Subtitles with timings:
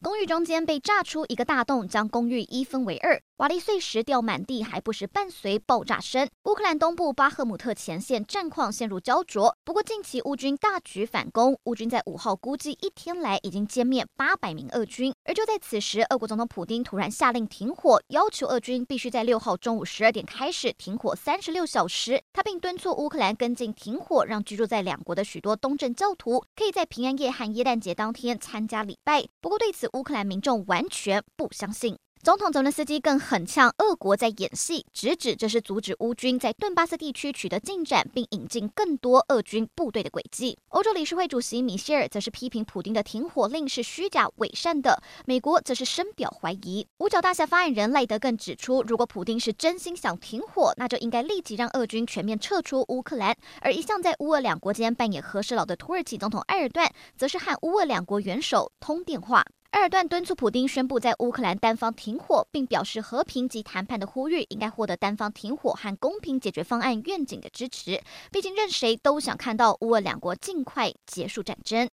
[0.00, 3.20] 公寓中间被炸出一个大洞，将公寓一分为二。
[3.38, 6.28] 瓦砾碎石掉满地，还不时伴随爆炸声。
[6.44, 9.56] 乌克兰东部巴赫姆特前线战况陷入胶着。
[9.64, 15.12] 不过近期乌军大举反攻，乌军在五号估计一天来已经歼灭八百名俄军。
[15.24, 22.22] 而就在此时，俄国总统普丁突然下令停火，要求俄军必须在六号中午十二点开始停火三十六小时。
[22.32, 29.24] 他并敦促乌克兰跟进停火，让居住在两国的许多东正教徒可以在平安夜和耶诞节当天参加礼拜。
[29.40, 31.96] 不过对此，乌克兰民众完全不相信。
[32.20, 40.58] 总统泽伦斯基更狠呛俄国在演戏，直指这是阻止乌军在顿巴斯地区取得进展，并引进更多俄军部队的诡计。
[40.70, 46.84] 欧洲理事会主席米歇尔则是批评普丁的停火令是虚假伪善的，美国则是深表怀疑。
[46.98, 53.34] 五角大厦发言人赖德更指出，如果普丁是真心想停火，那就应该立即让俄军全面撤出乌克兰。
[53.60, 59.44] 而一向在乌俄两国间扮演和事佬的土耳其总统埃尔段，则是和乌俄两国元首通电话。
[59.72, 68.00] 埃尔段敦促普丁宣布在乌克兰单方停火，并表示和平及谈判的呼吁应该获得单方停火和公平解决方案愿景的支持。
[68.32, 71.86] 毕竟，任谁都想看到乌俄两国尽快结束战争。